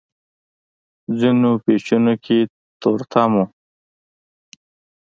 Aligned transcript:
ځينو 1.19 1.51
پېچونو 1.63 2.13
کې 2.25 2.39
تورتم 2.81 3.31
و. 3.41 3.43